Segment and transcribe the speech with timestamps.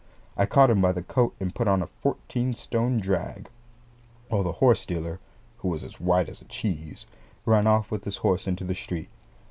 [0.35, 3.49] I caught him by the coat and put on a fourteen stone drag,
[4.29, 5.19] while the horse dealer
[5.59, 7.05] (who was as white as a cheese)
[7.45, 9.11] ran off with his horse into the street.